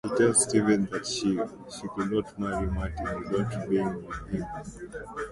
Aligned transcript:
She 0.03 0.15
tells 0.15 0.43
Stephen 0.49 0.85
that 0.87 1.05
she 1.05 1.37
could 1.95 2.11
not 2.11 2.39
marry 2.39 2.65
Martyn 2.65 3.19
without 3.31 3.69
being 3.69 4.03
with 4.03 4.29
him. 4.29 4.45